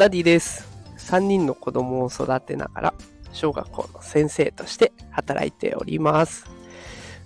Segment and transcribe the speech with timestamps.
[0.00, 0.66] ダディです。
[0.96, 2.94] 3人の子供を育てながら、
[3.32, 6.46] 小学校の先生として働いております。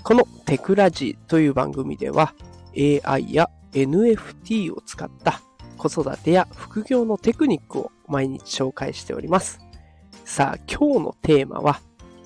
[0.02, 2.34] このテクラジという番組では、
[2.76, 5.40] AI や NFT を使った
[5.78, 9.60] 子育てや副業のテクニックを毎日紹介しております。
[10.24, 11.80] さあ、今日のテーマは、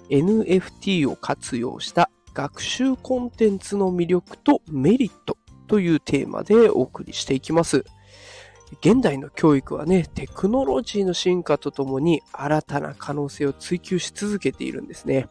[0.09, 5.37] NFT を活用した学習コンテンツの魅力とメリット
[5.67, 7.85] というテーマでお送りしていきます。
[8.81, 15.29] 現代の教育はね、テクノロジーの進化とともに新たな可能性を追求し続けているんですね。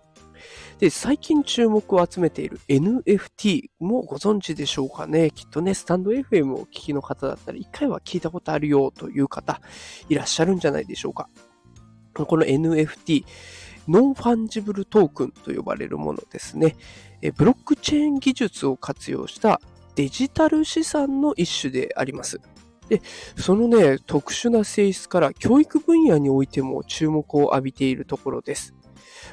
[0.80, 5.32] で、最近注目を集めている NFT もご存知でしょうかね。
[5.32, 9.62] きっとね、スタンド FM をお聞きの方だったら一回は聞いたことあるよという方
[10.10, 11.30] いらっしゃるんじゃないでしょうか。
[12.14, 13.24] この NFT、
[13.88, 16.76] non-fungible token と呼ばれるものですね。
[17.36, 19.62] ブロックチェーン技術を活用した
[19.96, 22.40] デジタル資産の一種であります。
[22.90, 23.02] で、
[23.36, 28.74] そのね、特殊な性質から教育分野においても注目を浴びているところです。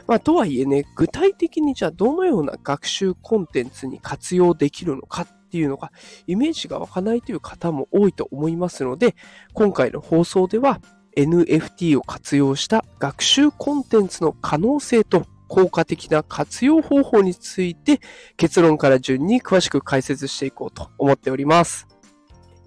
[0.06, 5.92] まあ、とはいえね、具体的にじゃあどのような学習コンテンツに活用できるのかっていうのが、
[6.26, 9.14] イメージが湧かないという方も多いと思いますので、
[9.52, 10.80] 今回の放送では
[11.16, 18.00] NFT を活用した学習コンテンツの可能性と効果的な活用方法について
[18.36, 21.93] 結論から順に詳しく解説していこうと思っております。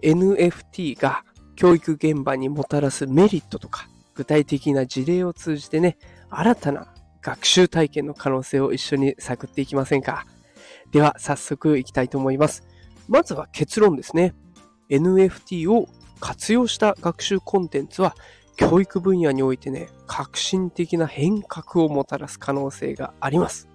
[0.02, 1.24] NFT が
[1.56, 5.98] 教育現場にもたらすメリットとか具体的な事例を通じてね、
[6.30, 10.26] 新たな学習体験の可能性を一緒に探っていきませんか
[10.92, 12.64] では早速いきたいと思います。
[13.08, 14.34] まずは結論ですね。
[14.90, 15.88] NFT を
[16.20, 18.16] 活用した学習コンテンツは
[18.56, 23.70] 教育分野においてね、革新的な変革をもたらす可能性があります。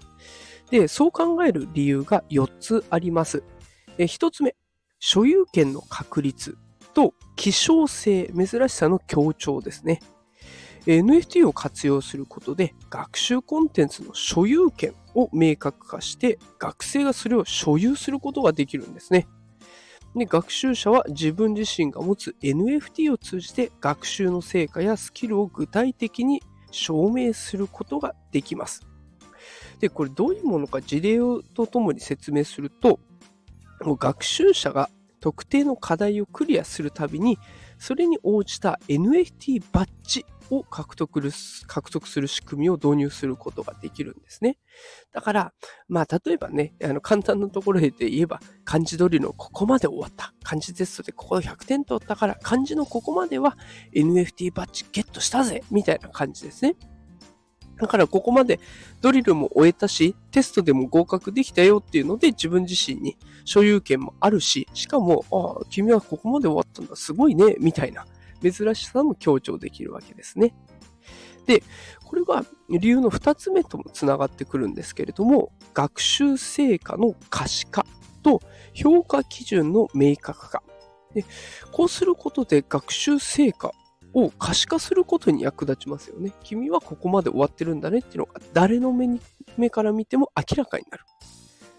[0.71, 3.45] で、そう考える理由が4つあります。
[3.99, 4.57] 1つ目、
[5.05, 6.57] 所有権の確立
[6.95, 9.99] と希少性、珍しさの強調ですね。
[10.87, 19.27] NFT を活用することで学習コンテンツの所有権を明確化して学生がそれを所有することができるんですね。
[20.15, 28.87] で学習者は自分自身が持つ NFT を通じて学習の成果やスキルを具体的に証明することができます。
[29.81, 31.19] で、これどういうものか事例
[31.55, 33.01] とともに説明すると、
[33.97, 37.39] 学習者が特定の課題をクリアするたびに、
[37.79, 41.23] それに応じた NFT バッジを獲得
[41.67, 44.59] 獲得する仕組みを導入することができるんですね。
[45.13, 45.53] だから、
[45.89, 50.35] まあ、例えばね、あの簡単なところで言えば、漢字ドリルのここまで終わった。
[50.43, 53.57] 漢字テストでここ100点取ったから、漢字のここまでは
[53.95, 56.77] NFT バッジゲットしたぜみたいな感じですね。
[57.83, 58.61] だからここまで
[59.01, 68.07] ドリルも終えたし、テストでも合格できたよっていうので自分自身に所有権もあるし、しかも、ああ、君はここまで終わったんだ、すごいね、みたいな
[68.41, 70.55] 珍しさも強調できるわけですね。
[71.47, 71.65] で、
[72.05, 77.85] これが理由の2つ目ともつながってくるんですけれども、学習成果の可視化
[78.23, 78.41] と
[78.75, 80.63] 評価基準の明確化。
[81.15, 81.25] で
[81.73, 83.73] こうすることで学習成果
[84.15, 86.33] を可視化することに役立ちますよね。
[86.43, 89.21] 君はここまで終わってるんだねっていうのが誰の目に
[89.57, 91.05] 目から見ても明らかになる。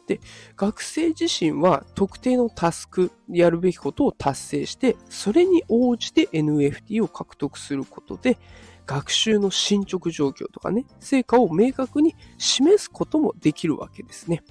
[0.08, 0.20] で、
[0.58, 8.38] 学生自身は特定のタスク、やるべきことを達成して、それに応じて NFT を獲得することで、
[8.86, 14.44] 学習の進捗状況とかね、成果を明確に示すこともできるわけですね。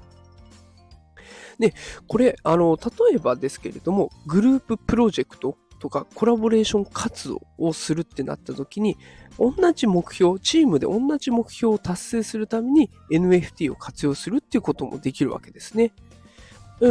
[1.58, 1.74] で、
[2.08, 8.96] これ、あの、例えばですけれども、グループプロジェクトとかコラボレーション活動をするってなった時に、
[9.36, 15.92] 同じ目標、チームで同じ目標を達成するために NFT を活用するっていうこともできるわけですね。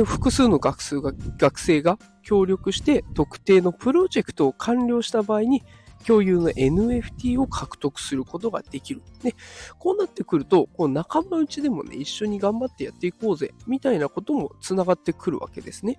[0.03, 5.63] 複数の学生が学生が協力して特定のプロジェクトを完了した場合に
[6.06, 9.01] 共有の NFT を獲得することができる。
[9.24, 9.35] で、
[9.80, 15.97] こうなってくると、こう仲間内でもね、一緒に頑張ってやっていこうぜ、みたいなこともつながってくるわけですね。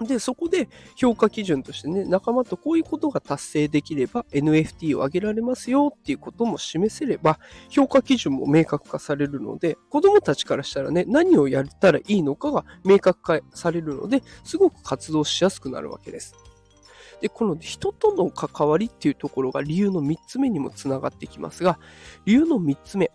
[0.00, 7.38] で、そこで評価基準としてね、仲間とこういうことが達成できれば NFT を上げられますよっていうことも示せれば、
[7.70, 16.34] 評価基準も明確化されるので、子供たちからしたらね、何をやったらいいのかが明確化されるので、すごく活動しやすくなるわけです。
[17.20, 21.78] で、この人との関わりっていうところが理由の3つ目にもつながってきますが、
[22.26, 23.10] 理由の3つ目、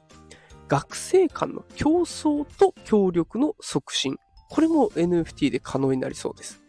[0.68, 4.18] 学生間の競争と協力の促進。
[4.50, 6.61] これも NFT で可能になりそうです。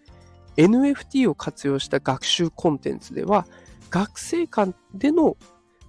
[0.56, 3.46] NFT を活用した学習コンテンツでは、
[3.90, 5.37] 学生間での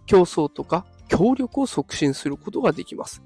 [0.06, 3.22] 競争とか協力を促進することができます。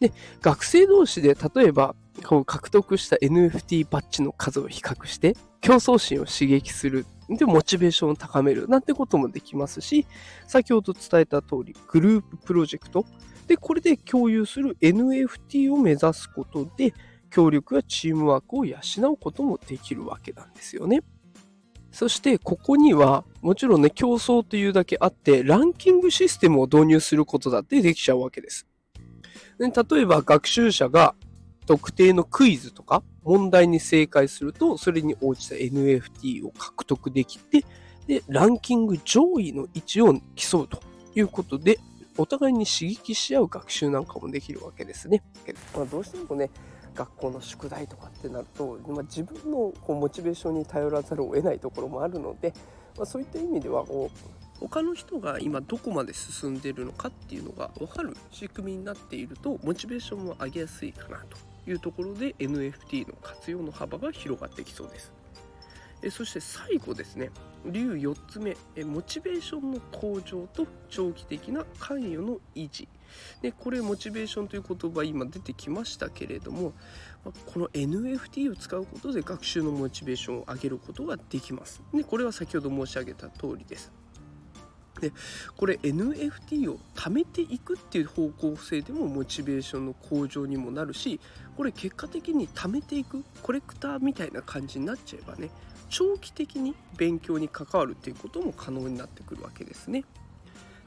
[0.00, 1.94] で、学生同士で例えば
[2.24, 10.06] こう獲得した NFT バッジの数を比較して競争心を刺激するでモチベーションを高めるなんてこともできますし
[10.46, 13.04] 先ほど伝えた通りグループプロジェクト
[13.46, 16.94] でこれで共有する NFT を目指すことで
[17.36, 18.78] 協力やチームワークを養
[19.12, 21.02] うこともできるわけなんですよね。
[21.92, 28.66] そしてここにはもちろんね競争というだけあってランキングシステムを導入することだってできちゃうわけです。
[29.58, 31.14] で例えば学習者が
[31.66, 37.66] 特定のクイズとか問題に正解するとそれに応じた NFT を獲得できて
[38.06, 40.80] でランキング上位の位置を競うと
[41.14, 41.78] いうことで
[42.16, 45.22] お互いに刺激し合う学習なんかもできるわけですね。
[45.74, 46.50] まあ、どうしてもね
[46.96, 52.52] 学校の宿題とかってなると、まあ、自分のこうモチベーションに頼らざるを得ないところもあるので、
[52.96, 54.18] まあ、そういった意味ではこう
[54.58, 65.12] 他の人が今どこまで進んでいるのかっていうのが分かる仕組みになっているとモチベーションも上げやすいかなというところで NFT の活用の幅が広がってきそうです。
[66.02, 67.30] えそして最後ですね。
[67.64, 68.56] 理由4つ目。
[68.76, 72.88] えモチベーションの向上と長期的な関与の維持。
[73.42, 76.72] でこれモチベーションという言葉今出てきましたけれども
[77.46, 83.92] この NFT を使うことで学習のモチベーションを上げることができますでこれは先ほど申し上げた通りです
[85.00, 85.12] で
[85.56, 91.20] これ NFT を貯めていくっていう方向性でもモチベーションの向上にもなるし
[91.56, 95.50] これ結果的に貯めていくコレクターみたいな感じになっちゃえばね
[95.88, 100.04] 長期的に勉強に関わるっていうことも可能になってくるわけですね。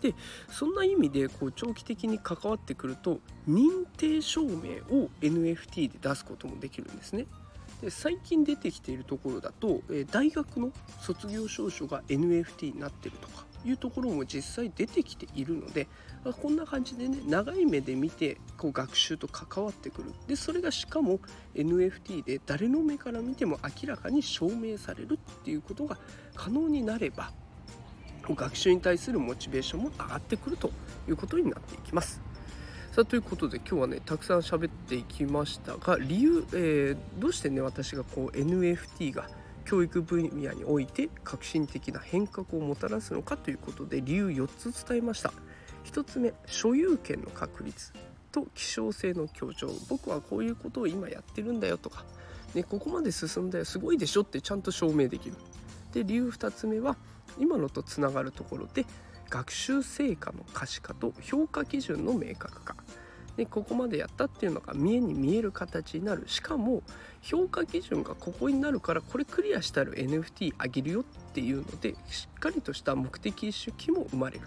[0.02, 0.16] で
[0.50, 7.26] そんな意味でこう長期的に関わってくると認定証明を NFT で出すこともできるんですね。
[7.82, 15.88] で最近出てきているところだと、え大学の卒業証書が NFT になってるとかいうところも実際出てきているので
[16.42, 21.20] こんな感じでね長い目で見てこう学習と関わってくるでそれがしかも
[21.56, 25.98] NFT で誰の目から見ても明らかに証明されるっていうことが
[26.36, 27.32] 可能になれば
[28.36, 30.72] 学習に対するモチベーションも上がってくると
[31.08, 32.22] いうことになっていきます。
[32.92, 39.30] さあということで今日はねたくさん喋っていきましたが理由、えー、どうしてね私がこう NFT が
[39.64, 45.32] 教育分野において革新的な変革をもたらすのかということで理由4つ伝えました。
[45.86, 47.94] 1つ目所有権の確立
[48.32, 49.70] と希少性の強調。
[49.88, 52.04] 僕はこういうことを今やってるんだよとか、
[52.56, 55.36] ね、ここまで進んだよすごいでしょってちゃんと証明できる。
[55.94, 56.98] で理由2つ目は
[57.38, 58.86] 今のとつながるところで
[59.30, 62.76] 学習成果の可視化と評価基準の明確化
[63.38, 66.84] でここまでやったっていうのが見えに見える形になるしかも
[67.22, 71.04] 評価基準がここになるからこれクリアしたら NFT あげるよっ
[71.34, 74.42] ていうのでしっかりとした目的意識も生まれる。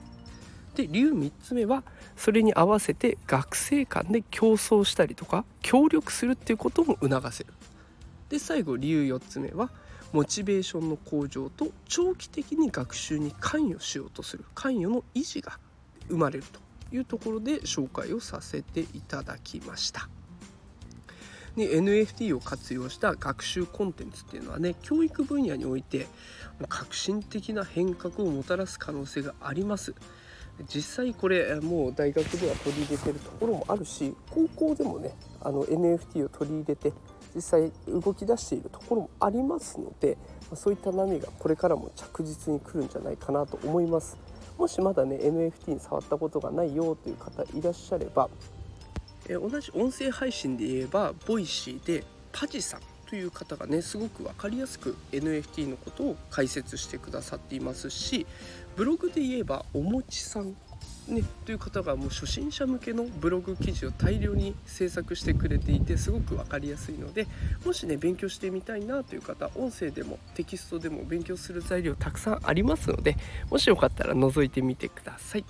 [0.75, 1.85] で理由3つ目は
[2.17, 7.53] それに合わせて学生間で競争したりとか協力するっていうことも促せる。
[8.29, 9.71] で最後理由4つ目は
[10.13, 15.59] モチベーションの向上と長期的に学習に関与しようとする関与の維持が
[16.09, 16.61] 生まれると
[16.95, 20.09] いうところで紹介をさせていただきました。
[21.57, 26.07] で NFT を活用した学習コンテンツっていうのはね教育分野において
[26.69, 29.95] 革新的な変革をもたらす可能性があります
[30.73, 36.93] 実際これもう大学では取り入れてるところもあるし高校でもねあの NFT を取り入れて
[37.35, 40.17] 実際動き出しているところもありますので
[40.55, 44.19] そういった波がこれからも着実に来るんじゃないかなと思います。
[44.59, 48.29] もしまだね NFT に触ったことがないよという方いらっしゃれば、
[49.29, 58.27] え同じ音声配信で言えば Voicy でパジさんという方がねすごく分かりやすく NFT のことを解説してくださっていますし
[58.77, 60.57] ブログで言えばおもちさん
[61.09, 67.27] ね、という方がもう初心者向けのブログ記事を大量に制作してくれていてすごく分かりやすいので
[67.65, 73.17] もしね勉強してみたいなという方音声でもテキストでも勉強する材料たくさんありますので
[73.51, 75.45] もしよかったら覗いてみてください。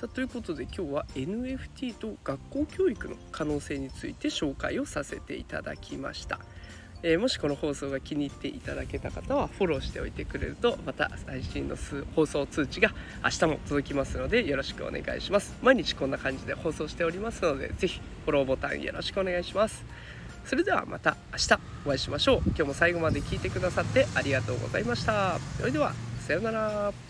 [0.00, 6.40] さということで今日は NFT と学校教育の可能性について紹介をさせていただきました。
[7.02, 11.76] えー、もしこの放送が気に入っていただけた方はフォローしておいてくれるとまた最新の
[12.14, 12.92] 放送通知が
[13.24, 15.56] 明日も届きますのでよろしくお願いします。
[15.62, 19.84] 毎日こんな感じで放送しておりますので是非フォローボタンよろしくお願いします。
[20.44, 22.42] それではまた明日お会いしましょう。
[22.46, 25.38] 今日も最後まで聞いてくださってありがとうございました。
[25.58, 25.94] それでは
[26.26, 27.09] さようなら。